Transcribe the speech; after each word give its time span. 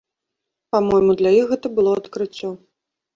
Па-мойму, 0.75 1.15
для 1.19 1.33
іх 1.39 1.45
гэта 1.51 1.71
было 1.77 1.91
адкрыццё. 1.99 2.49